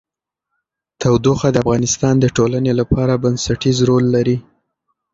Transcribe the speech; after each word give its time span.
تودوخه 1.01 1.47
د 1.51 1.55
افغانستان 1.63 2.15
د 2.19 2.25
ټولنې 2.37 2.71
لپاره 2.79 3.21
بنسټيز 3.23 3.77
رول 3.89 4.05
لري. 4.15 4.37